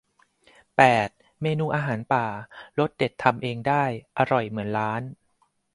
[0.77, 1.09] แปด
[1.41, 2.25] เมนูอาหารป่า
[2.79, 3.83] รสเด็ดทำเองได้
[4.17, 5.01] อร่อยเหมือนร้าน